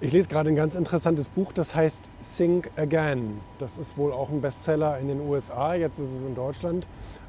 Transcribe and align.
Ich 0.00 0.12
lese 0.12 0.28
gerade 0.28 0.48
ein 0.48 0.54
ganz 0.54 0.76
interessantes 0.76 1.26
Buch, 1.26 1.52
das 1.52 1.74
heißt 1.74 2.04
Think 2.36 2.70
Again. 2.76 3.40
Das 3.58 3.78
ist 3.78 3.98
wohl 3.98 4.12
auch 4.12 4.30
ein 4.30 4.40
Bestseller 4.40 4.96
in 4.98 5.08
den 5.08 5.20
USA, 5.20 5.74
jetzt 5.74 5.98
ist 5.98 6.12
es 6.12 6.24
in 6.24 6.36
Deutschland 6.36 6.86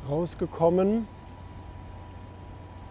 rausgekommen. 0.08 1.08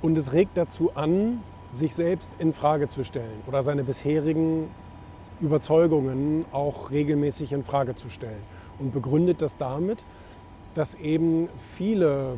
Und 0.02 0.18
es 0.18 0.32
regt 0.32 0.56
dazu 0.56 0.90
an, 0.96 1.44
sich 1.70 1.94
selbst 1.94 2.34
in 2.40 2.52
Frage 2.54 2.88
zu 2.88 3.04
stellen 3.04 3.40
oder 3.46 3.62
seine 3.62 3.84
bisherigen 3.84 4.68
Überzeugungen 5.40 6.44
auch 6.50 6.90
regelmäßig 6.90 7.52
in 7.52 7.62
Frage 7.62 7.94
zu 7.94 8.10
stellen. 8.10 8.42
Und 8.80 8.92
begründet 8.92 9.42
das 9.42 9.58
damit, 9.58 10.02
dass 10.74 10.96
eben 10.96 11.48
viele 11.56 12.34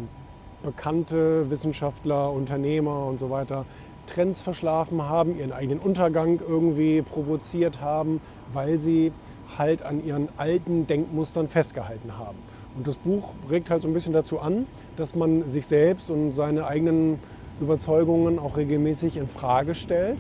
bekannte 0.62 1.48
Wissenschaftler, 1.48 2.31
Unternehmer 2.33 3.07
und 3.07 3.19
so 3.19 3.31
weiter 3.31 3.65
Trends 4.10 4.42
verschlafen 4.42 5.02
haben, 5.02 5.38
ihren 5.38 5.52
eigenen 5.52 5.78
Untergang 5.78 6.41
irgendwie 6.46 7.02
provoziert 7.02 7.80
haben, 7.80 8.20
weil 8.52 8.78
sie 8.78 9.12
halt 9.59 9.83
an 9.83 10.05
ihren 10.05 10.28
alten 10.36 10.86
Denkmustern 10.86 11.48
festgehalten 11.48 12.19
haben. 12.19 12.38
Und 12.77 12.86
das 12.86 12.96
Buch 12.96 13.34
regt 13.50 13.70
halt 13.70 13.83
so 13.83 13.88
ein 13.88 13.95
bisschen 13.95 14.12
dazu 14.12 14.41
an, 14.41 14.66
dass 14.96 15.14
man 15.14 15.46
sich 15.46 15.66
selbst 15.66 16.10
und 16.10 16.33
seine 16.33 16.66
eigenen 16.66 17.19
Überzeugungen 17.61 18.39
auch 18.39 18.56
regelmäßig 18.56 19.17
in 19.17 19.28
Frage 19.28 19.75
stellt. 19.75 20.19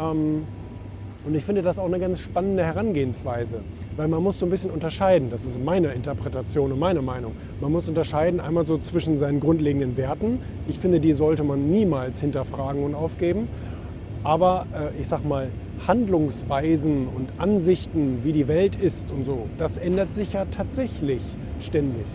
Ähm, 0.00 0.46
und 1.26 1.34
ich 1.34 1.44
finde 1.44 1.60
das 1.60 1.78
auch 1.78 1.86
eine 1.86 1.98
ganz 1.98 2.20
spannende 2.20 2.64
Herangehensweise, 2.64 3.60
weil 3.96 4.06
man 4.06 4.22
muss 4.22 4.38
so 4.38 4.46
ein 4.46 4.50
bisschen 4.50 4.70
unterscheiden, 4.70 5.28
das 5.28 5.44
ist 5.44 5.62
meine 5.62 5.88
Interpretation 5.88 6.70
und 6.70 6.78
meine 6.78 7.02
Meinung, 7.02 7.32
man 7.60 7.72
muss 7.72 7.88
unterscheiden 7.88 8.38
einmal 8.38 8.64
so 8.64 8.78
zwischen 8.78 9.18
seinen 9.18 9.40
grundlegenden 9.40 9.96
Werten, 9.96 10.38
ich 10.68 10.78
finde, 10.78 11.00
die 11.00 11.12
sollte 11.12 11.42
man 11.42 11.68
niemals 11.68 12.20
hinterfragen 12.20 12.84
und 12.84 12.94
aufgeben, 12.94 13.48
aber 14.22 14.66
äh, 14.72 15.00
ich 15.00 15.08
sag 15.08 15.24
mal, 15.24 15.48
Handlungsweisen 15.86 17.08
und 17.08 17.28
Ansichten, 17.38 18.20
wie 18.22 18.32
die 18.32 18.48
Welt 18.48 18.76
ist 18.76 19.10
und 19.10 19.24
so, 19.24 19.46
das 19.58 19.76
ändert 19.76 20.12
sich 20.12 20.32
ja 20.32 20.44
tatsächlich 20.46 21.22
ständig. 21.60 22.06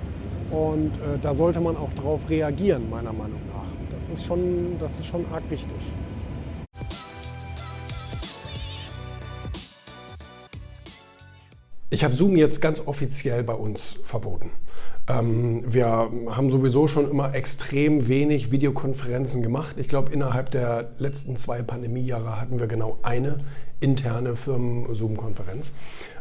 Und 0.51 0.87
äh, 0.87 1.19
da 1.21 1.33
sollte 1.33 1.61
man 1.61 1.77
auch 1.77 1.91
darauf 1.95 2.29
reagieren, 2.29 2.89
meiner 2.89 3.13
Meinung 3.13 3.39
nach. 3.53 3.95
Das 3.95 4.09
ist 4.09 4.25
schon, 4.25 4.77
das 4.79 4.99
ist 4.99 5.05
schon 5.05 5.25
arg 5.31 5.43
wichtig. 5.49 5.77
Ich 11.93 12.05
habe 12.05 12.15
Zoom 12.15 12.37
jetzt 12.37 12.61
ganz 12.61 12.87
offiziell 12.87 13.43
bei 13.43 13.53
uns 13.53 13.99
verboten. 14.05 14.51
Ähm, 15.09 15.61
wir 15.67 15.87
haben 16.29 16.49
sowieso 16.49 16.87
schon 16.87 17.11
immer 17.11 17.35
extrem 17.35 18.07
wenig 18.07 18.49
Videokonferenzen 18.49 19.43
gemacht. 19.43 19.75
Ich 19.77 19.89
glaube, 19.89 20.13
innerhalb 20.13 20.51
der 20.51 20.91
letzten 20.99 21.35
zwei 21.35 21.61
Pandemiejahre 21.61 22.39
hatten 22.39 22.61
wir 22.61 22.67
genau 22.67 22.97
eine 23.03 23.39
interne 23.81 24.37
Firmen-Zoom-Konferenz. 24.37 25.73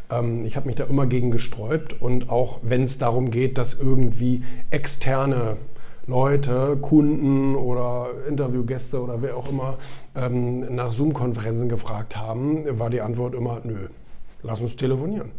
Ähm, 0.09 0.43
ich 0.45 0.57
habe 0.57 0.67
mich 0.67 0.75
da 0.75 0.83
immer 0.83 1.05
gegen 1.05 1.31
gesträubt 1.31 2.01
und 2.01 2.29
auch 2.29 2.59
wenn 2.63 2.83
es 2.83 2.97
darum 2.97 3.31
geht, 3.31 3.57
dass 3.57 3.79
irgendwie 3.79 4.43
externe 4.71 5.55
Leute, 6.05 6.79
Kunden 6.81 7.55
oder 7.55 8.09
Interviewgäste 8.27 9.01
oder 9.01 9.21
wer 9.21 9.37
auch 9.37 9.49
immer 9.49 9.77
ähm, 10.17 10.75
nach 10.75 10.91
Zoom-Konferenzen 10.91 11.69
gefragt 11.69 12.17
haben, 12.17 12.77
war 12.77 12.89
die 12.89 12.99
Antwort 12.99 13.35
immer, 13.35 13.61
nö, 13.63 13.87
lass 14.43 14.59
uns 14.59 14.75
telefonieren. 14.75 15.31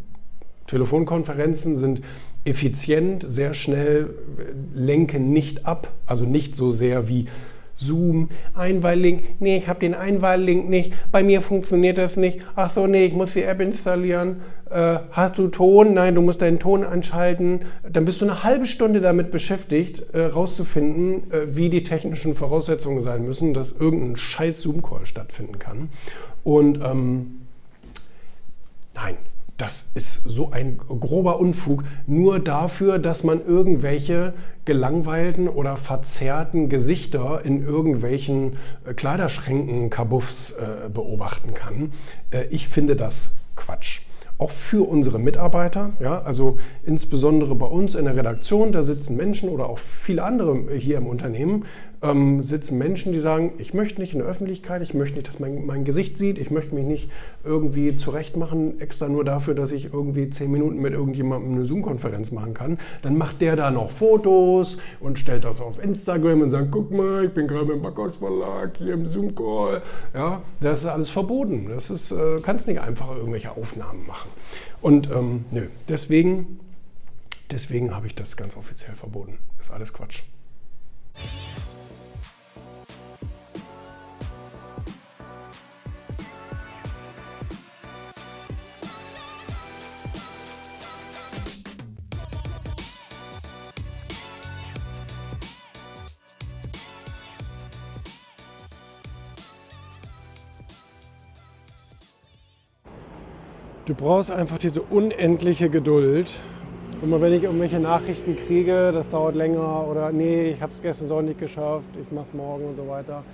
Telefonkonferenzen 0.67 1.77
sind 1.77 2.03
effizient, 2.45 3.25
sehr 3.27 3.55
schnell, 3.55 4.11
lenken 4.75 5.33
nicht 5.33 5.67
ab, 5.67 5.93
also 6.06 6.25
nicht 6.25 6.56
so 6.56 6.73
sehr 6.73 7.09
wie 7.09 7.27
Zoom, 7.75 8.28
Einwahllink, 8.55 9.41
nee, 9.41 9.56
ich 9.56 9.69
habe 9.69 9.81
den 9.81 9.95
Einwahllink 9.95 10.69
nicht, 10.69 10.93
bei 11.11 11.23
mir 11.23 11.41
funktioniert 11.41 11.99
das 11.99 12.17
nicht, 12.17 12.41
ach 12.55 12.73
so, 12.73 12.87
nee, 12.87 13.06
ich 13.06 13.15
muss 13.15 13.33
die 13.33 13.43
App 13.43 13.61
installieren, 13.61 14.43
äh, 14.73 15.00
hast 15.11 15.39
du 15.39 15.49
Ton? 15.49 15.93
Nein, 15.93 16.15
du 16.15 16.23
musst 16.23 16.41
deinen 16.41 16.59
Ton 16.59 16.83
anschalten. 16.83 17.61
Dann 17.89 18.06
bist 18.06 18.23
du 18.23 18.25
eine 18.25 18.43
halbe 18.43 18.65
Stunde 18.65 19.03
damit 19.03 19.31
beschäftigt, 19.31 20.15
äh, 20.15 20.25
rauszufinden, 20.25 21.31
äh, 21.31 21.55
wie 21.55 21.69
die 21.69 21.83
technischen 21.83 22.34
Voraussetzungen 22.34 23.03
sein 23.03 23.27
müssen, 23.27 23.53
dass 23.53 23.73
irgendein 23.73 24.17
scheiß 24.17 24.62
Zoom-Call 24.62 25.05
stattfinden 25.05 25.59
kann. 25.59 25.91
Und 26.43 26.81
ähm, 26.83 27.43
nein, 28.94 29.17
das 29.56 29.90
ist 29.94 30.24
so 30.24 30.50
ein 30.50 30.78
grober 30.78 31.38
Unfug, 31.38 31.84
nur 32.06 32.40
dafür, 32.40 32.98
dass 32.98 33.22
man 33.22 33.44
irgendwelche 33.44 34.34
gelangweilten 34.64 35.48
oder 35.48 35.76
verzerrten 35.76 36.68
Gesichter 36.68 37.44
in 37.44 37.62
irgendwelchen 37.62 38.58
äh, 38.84 38.94
Kleiderschränken 38.94 39.90
Kabuffs 39.90 40.52
äh, 40.52 40.88
beobachten 40.88 41.54
kann. 41.54 41.92
Äh, 42.30 42.44
ich 42.50 42.68
finde 42.68 42.96
das 42.96 43.34
Quatsch 43.56 44.02
auch 44.38 44.50
für 44.50 44.88
unsere 44.88 45.20
Mitarbeiter. 45.20 45.90
Ja, 46.00 46.22
also 46.22 46.58
insbesondere 46.84 47.54
bei 47.54 47.66
uns 47.66 47.94
in 47.94 48.06
der 48.06 48.16
Redaktion, 48.16 48.72
da 48.72 48.82
sitzen 48.82 49.16
Menschen 49.16 49.48
oder 49.48 49.69
auch 49.69 49.78
viele 49.78 50.24
andere 50.24 50.74
hier 50.74 50.98
im 50.98 51.06
Unternehmen, 51.06 51.64
ähm, 52.02 52.42
sitzen 52.42 52.78
Menschen, 52.78 53.12
die 53.12 53.20
sagen, 53.20 53.52
ich 53.58 53.74
möchte 53.74 54.00
nicht 54.00 54.12
in 54.12 54.18
der 54.18 54.28
Öffentlichkeit, 54.28 54.82
ich 54.82 54.94
möchte 54.94 55.16
nicht, 55.16 55.28
dass 55.28 55.38
man 55.38 55.64
mein 55.64 55.84
Gesicht 55.84 56.18
sieht, 56.18 56.38
ich 56.38 56.50
möchte 56.50 56.74
mich 56.74 56.84
nicht 56.84 57.10
irgendwie 57.44 57.96
zurechtmachen, 57.96 58.80
extra 58.80 59.08
nur 59.08 59.24
dafür, 59.24 59.54
dass 59.54 59.72
ich 59.72 59.92
irgendwie 59.92 60.28
zehn 60.30 60.50
Minuten 60.50 60.80
mit 60.80 60.92
irgendjemandem 60.92 61.52
eine 61.52 61.64
Zoom-Konferenz 61.64 62.32
machen 62.32 62.54
kann. 62.54 62.78
Dann 63.02 63.16
macht 63.16 63.40
der 63.40 63.56
da 63.56 63.70
noch 63.70 63.92
Fotos 63.92 64.78
und 65.00 65.18
stellt 65.18 65.44
das 65.44 65.60
auf 65.60 65.82
Instagram 65.82 66.42
und 66.42 66.50
sagt, 66.50 66.70
guck 66.70 66.90
mal, 66.90 67.26
ich 67.26 67.32
bin 67.32 67.46
gerade 67.46 67.72
im 67.72 67.82
Backhaus 67.82 68.16
Verlag, 68.16 68.76
hier 68.76 68.94
im 68.94 69.06
Zoom-Call. 69.06 69.82
Ja, 70.14 70.42
das 70.60 70.80
ist 70.80 70.86
alles 70.86 71.10
verboten. 71.10 71.66
Das 71.69 71.90
ist, 71.90 72.10
äh, 72.10 72.36
kannst 72.42 72.66
nicht 72.66 72.80
einfach 72.80 73.16
irgendwelche 73.16 73.52
Aufnahmen 73.52 74.06
machen. 74.06 74.30
Und 74.80 75.08
ähm, 75.10 75.44
nö, 75.52 75.69
deswegen, 75.88 76.58
deswegen 77.50 77.94
habe 77.94 78.08
ich 78.08 78.14
das 78.14 78.36
ganz 78.36 78.56
offiziell 78.56 78.96
verboten. 78.96 79.38
Ist 79.60 79.70
alles 79.70 79.92
Quatsch. 79.92 80.22
Du 103.84 103.97
brauchst 103.97 104.31
einfach 104.31 104.59
diese 104.59 104.81
unendliche 104.81 105.69
Geduld. 105.69 106.38
Immer 107.03 107.20
wenn 107.20 107.32
ich 107.32 107.43
irgendwelche 107.43 107.81
Nachrichten 107.81 108.37
kriege, 108.37 108.93
das 108.93 109.09
dauert 109.09 109.34
länger 109.34 109.88
oder 109.88 110.12
nee, 110.12 110.50
ich 110.50 110.62
habe 110.62 110.70
es 110.70 110.81
gestern 110.81 111.09
doch 111.09 111.20
nicht 111.20 111.41
geschafft, 111.41 111.88
ich 112.00 112.12
mache 112.12 112.26
es 112.26 112.32
morgen 112.32 112.65
und 112.65 112.76
so 112.76 112.87
weiter, 112.87 113.25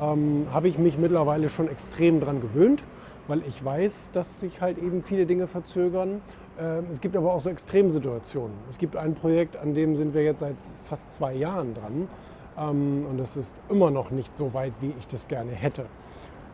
ähm, 0.00 0.46
habe 0.52 0.68
ich 0.68 0.78
mich 0.78 0.98
mittlerweile 0.98 1.48
schon 1.48 1.68
extrem 1.68 2.20
daran 2.20 2.40
gewöhnt, 2.40 2.84
weil 3.26 3.42
ich 3.48 3.64
weiß, 3.64 4.10
dass 4.12 4.38
sich 4.38 4.60
halt 4.60 4.78
eben 4.78 5.02
viele 5.02 5.26
Dinge 5.26 5.48
verzögern. 5.48 6.20
Ähm, 6.60 6.84
es 6.92 7.00
gibt 7.00 7.16
aber 7.16 7.34
auch 7.34 7.40
so 7.40 7.50
Extremsituationen. 7.50 8.56
Es 8.70 8.78
gibt 8.78 8.94
ein 8.94 9.14
Projekt, 9.14 9.56
an 9.56 9.74
dem 9.74 9.96
sind 9.96 10.14
wir 10.14 10.22
jetzt 10.22 10.40
seit 10.40 10.58
fast 10.84 11.12
zwei 11.12 11.34
Jahren 11.34 11.74
dran 11.74 12.08
ähm, 12.56 13.04
und 13.10 13.18
das 13.18 13.36
ist 13.36 13.56
immer 13.68 13.90
noch 13.90 14.12
nicht 14.12 14.36
so 14.36 14.54
weit, 14.54 14.74
wie 14.80 14.94
ich 14.96 15.08
das 15.08 15.26
gerne 15.26 15.50
hätte. 15.50 15.86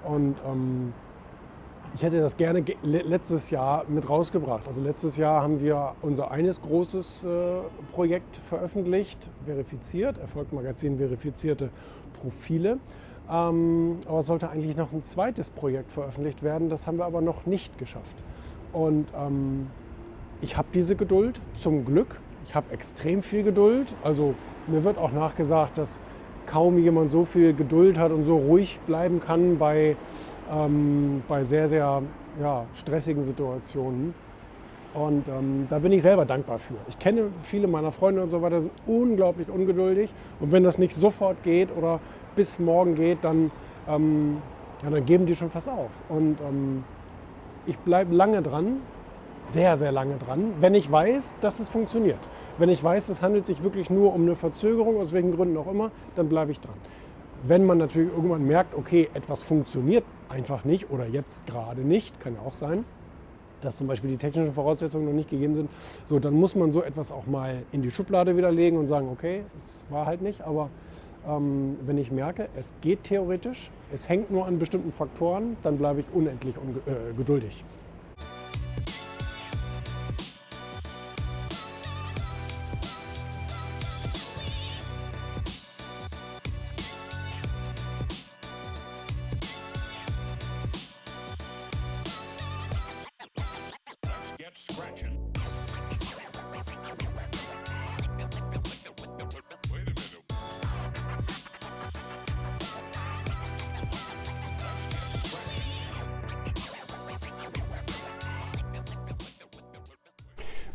Und 0.03 0.37
ähm, 0.51 0.95
ich 1.95 2.03
hätte 2.03 2.21
das 2.21 2.37
gerne 2.37 2.65
letztes 2.83 3.51
Jahr 3.51 3.85
mit 3.89 4.09
rausgebracht. 4.09 4.67
Also 4.67 4.83
letztes 4.83 5.17
Jahr 5.17 5.43
haben 5.43 5.61
wir 5.61 5.95
unser 6.03 6.33
eines 6.33 6.61
großes 6.61 7.25
äh, 7.25 7.29
Projekt 7.93 8.37
veröffentlicht, 8.49 9.31
verifiziert, 9.45 10.19
Erfolgmagazin 10.19 10.99
verifizierte 10.99 11.71
Profile. 12.21 12.79
Ähm, 13.31 13.99
aber 14.09 14.19
es 14.19 14.27
sollte 14.27 14.51
eigentlich 14.51 14.77
noch 14.77 14.93
ein 14.93 15.03
zweites 15.03 15.51
Projekt 15.51 15.93
veröffentlicht 15.93 16.43
werden. 16.43 16.69
Das 16.69 16.89
haben 16.89 16.99
wir 16.99 17.05
aber 17.05 17.21
noch 17.21 17.47
nicht 17.47 17.79
geschafft. 17.79 18.17
Und 18.73 19.07
ähm, 19.17 19.69
ich 20.41 20.57
habe 20.57 20.69
diese 20.75 20.97
Geduld, 20.97 21.41
zum 21.55 21.85
Glück. 21.85 22.21
Ich 22.45 22.57
habe 22.57 22.73
extrem 22.73 23.23
viel 23.23 23.45
Geduld. 23.45 23.95
Also 24.03 24.35
mir 24.67 24.83
wird 24.83 24.99
auch 24.99 25.13
nachgesagt, 25.13 25.79
dass 25.79 26.01
kaum 26.47 26.79
jemand 26.79 27.11
so 27.11 27.25
viel 27.25 27.55
Geduld 27.55 27.99
hat 27.99 28.13
und 28.13 28.25
so 28.25 28.37
ruhig 28.37 28.79
bleiben 28.87 29.21
kann 29.21 29.59
bei 29.59 29.97
ähm, 30.53 31.23
bei 31.29 31.45
sehr, 31.45 31.69
sehr 31.69 32.03
ja, 32.41 32.67
stressigen 32.75 33.23
Situationen. 33.23 34.15
Und 34.95 35.27
ähm, 35.27 35.67
da 35.69 35.81
bin 35.81 35.91
ich 35.91 36.03
selber 36.03 36.25
dankbar 36.25 36.59
für. 36.59 36.75
Ich 36.89 36.99
kenne 36.99 37.31
viele 37.43 37.67
meiner 37.67 37.91
Freunde 37.91 38.23
und 38.23 38.31
so 38.31 38.43
weiter, 38.43 38.61
sind 38.61 38.73
unglaublich 38.87 39.49
ungeduldig. 39.49 40.13
Und 40.39 40.53
wenn 40.53 40.63
das 40.63 40.79
nicht 40.79 40.95
sofort 40.95 41.43
geht 41.43 41.77
oder 41.77 41.99
bis 42.37 42.61
morgen 42.61 42.95
geht, 42.95 43.19
dann, 43.23 43.51
ähm, 43.89 44.39
ja, 44.85 44.91
dann 44.91 45.05
geben 45.05 45.27
die 45.27 45.35
schon 45.35 45.51
fast 45.51 45.69
auf. 45.69 45.91
Und 46.09 46.39
ähm, 46.41 46.85
ich 47.67 47.77
bleibe 47.79 48.15
lange 48.15 48.41
dran, 48.41 48.77
sehr, 49.45 49.77
sehr 49.77 49.93
lange 49.93 50.17
dran, 50.17 50.55
wenn 50.61 50.75
ich 50.75 50.91
weiß, 50.91 51.37
dass 51.41 51.61
es 51.61 51.69
funktioniert. 51.69 52.19
Wenn 52.59 52.69
ich 52.69 52.83
weiß, 52.83 53.09
es 53.09 53.23
handelt 53.23 53.47
sich 53.47 53.63
wirklich 53.63 53.91
nur 53.91 54.13
um 54.15 54.23
eine 54.23 54.37
Verzögerung, 54.37 55.01
aus 55.01 55.13
welchen 55.13 55.33
Gründen 55.33 55.57
auch 55.57 55.67
immer, 55.67 55.91
dann 56.15 56.29
bleibe 56.29 56.53
ich 56.53 56.61
dran 56.61 56.77
wenn 57.47 57.65
man 57.65 57.79
natürlich 57.79 58.11
irgendwann 58.13 58.47
merkt, 58.47 58.75
okay, 58.75 59.09
etwas 59.15 59.43
funktioniert 59.43 60.05
einfach 60.29 60.65
nicht 60.65 60.91
oder 60.91 61.07
jetzt 61.07 61.47
gerade 61.47 61.83
nicht, 61.83 62.19
kann 62.21 62.35
ja 62.35 62.41
auch 62.41 62.55
sein, 62.55 62.85
dass 63.61 63.77
zum 63.77 63.87
Beispiel 63.87 64.11
die 64.11 64.17
technischen 64.17 64.53
Voraussetzungen 64.53 65.05
noch 65.07 65.13
nicht 65.13 65.31
gegeben 65.31 65.55
sind, 65.55 65.71
so 66.07 66.19
dann 66.19 66.35
muss 66.35 66.55
man 66.55 66.73
so 66.73 66.83
etwas 66.83 67.13
auch 67.13 67.27
mal 67.27 67.63
in 67.73 67.83
die 67.83 67.91
Schublade 67.91 68.37
widerlegen 68.37 68.79
und 68.79 68.89
sagen, 68.89 69.09
okay, 69.11 69.45
es 69.57 69.85
war 69.91 70.07
halt 70.07 70.23
nicht, 70.23 70.41
aber 70.43 70.71
ähm, 71.29 71.77
wenn 71.85 71.99
ich 71.99 72.11
merke, 72.11 72.49
es 72.57 72.75
geht 72.81 73.05
theoretisch, 73.05 73.71
es 73.93 74.09
hängt 74.09 74.31
nur 74.31 74.47
an 74.47 74.59
bestimmten 74.59 74.93
Faktoren, 74.93 75.57
dann 75.63 75.77
bleibe 75.77 76.01
ich 76.01 76.07
unendlich 76.13 76.57
äh, 76.57 77.13
geduldig. 77.15 77.65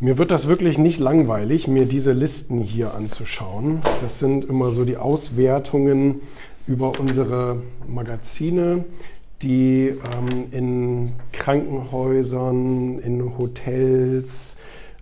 Mir 0.02 0.18
wird 0.18 0.32
das 0.32 0.48
wirklich 0.48 0.78
nicht 0.78 0.98
langweilig, 0.98 1.68
mir 1.68 1.86
diese 1.86 2.14
Listen 2.14 2.62
hier 2.62 2.94
anzuschauen. 2.94 3.82
Das 4.00 4.20
sind 4.20 4.46
immer 4.46 4.72
so 4.72 4.86
die 4.86 4.96
Auswertungen 4.96 6.22
über 6.68 6.94
unsere 6.98 7.58
Magazine, 7.86 8.86
die 9.42 9.90
ähm, 9.90 10.46
in 10.52 11.12
Krankenhäusern, 11.34 13.00
in 13.00 13.38
Hotels, 13.38 14.56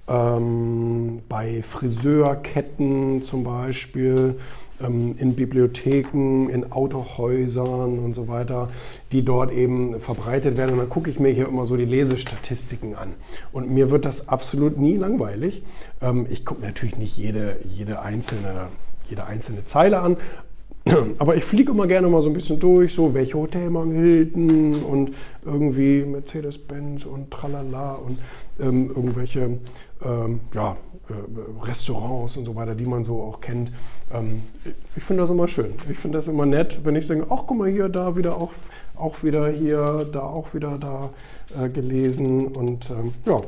ähm, 0.07 1.21
bei 1.27 1.61
Friseurketten 1.63 3.21
zum 3.21 3.43
Beispiel, 3.43 4.35
ähm, 4.81 5.15
in 5.17 5.35
Bibliotheken, 5.35 6.49
in 6.49 6.71
Autohäusern 6.71 7.99
und 7.99 8.13
so 8.13 8.27
weiter, 8.27 8.69
die 9.11 9.23
dort 9.23 9.51
eben 9.51 9.99
verbreitet 9.99 10.57
werden. 10.57 10.73
Und 10.73 10.79
dann 10.79 10.89
gucke 10.89 11.09
ich 11.09 11.19
mir 11.19 11.29
hier 11.29 11.47
immer 11.47 11.65
so 11.65 11.75
die 11.75 11.85
Lesestatistiken 11.85 12.95
an. 12.95 13.13
Und 13.51 13.69
mir 13.69 13.91
wird 13.91 14.05
das 14.05 14.29
absolut 14.29 14.77
nie 14.77 14.97
langweilig. 14.97 15.63
Ähm, 16.01 16.27
ich 16.29 16.45
gucke 16.45 16.61
natürlich 16.61 16.97
nicht 16.97 17.17
jede, 17.17 17.57
jede, 17.65 18.01
einzelne, 18.01 18.67
jede 19.09 19.25
einzelne 19.25 19.65
Zeile 19.65 19.99
an, 19.99 20.17
aber 21.17 21.35
ich 21.35 21.43
fliege 21.43 21.71
immer 21.71 21.87
gerne 21.87 22.07
mal 22.07 22.21
so 22.21 22.29
ein 22.29 22.33
bisschen 22.33 22.59
durch, 22.59 22.93
so 22.93 23.13
welche 23.13 23.37
Hotelmarken 23.37 23.93
Hilton 23.93 24.75
und 24.83 25.11
irgendwie 25.45 26.03
Mercedes-Benz 26.03 27.05
und 27.05 27.31
tralala 27.31 27.93
und 27.93 28.19
ähm, 28.59 28.87
irgendwelche 28.87 29.59
ähm, 30.03 30.39
ja, 30.53 30.77
äh, 31.09 31.65
Restaurants 31.65 32.37
und 32.37 32.45
so 32.45 32.55
weiter, 32.55 32.75
die 32.75 32.85
man 32.85 33.03
so 33.03 33.21
auch 33.21 33.41
kennt. 33.41 33.71
Ähm, 34.13 34.43
ich 34.95 35.03
finde 35.03 35.23
das 35.23 35.29
immer 35.29 35.47
schön. 35.47 35.73
Ich 35.89 35.97
finde 35.97 36.17
das 36.17 36.27
immer 36.27 36.45
nett, 36.45 36.79
wenn 36.83 36.95
ich 36.95 37.07
sage, 37.07 37.25
ach 37.29 37.43
guck 37.47 37.57
mal 37.57 37.69
hier, 37.69 37.89
da 37.89 38.15
wieder 38.15 38.37
auch, 38.37 38.51
auch 38.95 39.23
wieder 39.23 39.49
hier, 39.49 40.07
da 40.11 40.21
auch 40.21 40.53
wieder 40.53 40.77
da 40.77 41.09
äh, 41.57 41.69
gelesen 41.69 42.47
und 42.47 42.89
ähm, 42.89 43.13
ja. 43.25 43.41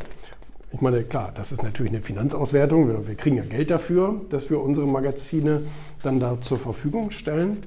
Ich 0.71 0.81
meine, 0.81 1.03
klar, 1.03 1.31
das 1.33 1.51
ist 1.51 1.63
natürlich 1.63 1.91
eine 1.91 2.01
Finanzauswertung. 2.01 2.87
Wir, 2.87 3.07
wir 3.07 3.15
kriegen 3.15 3.37
ja 3.37 3.43
Geld 3.43 3.71
dafür, 3.71 4.21
dass 4.29 4.49
wir 4.49 4.61
unsere 4.61 4.87
Magazine 4.87 5.63
dann 6.03 6.19
da 6.19 6.39
zur 6.41 6.59
Verfügung 6.59 7.11
stellen. 7.11 7.57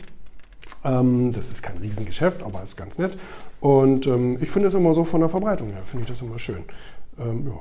Ähm, 0.85 1.33
das 1.33 1.51
ist 1.51 1.63
kein 1.63 1.79
Riesengeschäft, 1.79 2.43
aber 2.43 2.63
ist 2.63 2.77
ganz 2.77 2.99
nett. 2.99 3.19
Und 3.61 4.07
ähm, 4.07 4.39
ich 4.41 4.51
finde 4.51 4.69
es 4.69 4.75
immer 4.75 4.95
so 4.95 5.05
von 5.05 5.21
der 5.21 5.29
Verbreitung 5.29 5.71
her, 5.71 5.83
finde 5.85 6.05
ich 6.05 6.11
das 6.11 6.23
immer 6.23 6.39
schön. 6.39 6.65
Ähm, 7.19 7.47
ja. 7.47 7.59